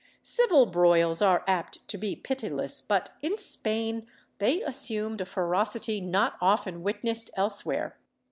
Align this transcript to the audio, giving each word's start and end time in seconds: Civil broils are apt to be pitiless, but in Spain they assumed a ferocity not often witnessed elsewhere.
Civil 0.23 0.65
broils 0.65 1.21
are 1.21 1.43
apt 1.45 1.87
to 1.87 1.95
be 1.95 2.15
pitiless, 2.15 2.81
but 2.81 3.11
in 3.21 3.37
Spain 3.37 4.07
they 4.39 4.63
assumed 4.63 5.21
a 5.21 5.27
ferocity 5.27 6.01
not 6.01 6.37
often 6.41 6.81
witnessed 6.81 7.29
elsewhere. 7.37 7.99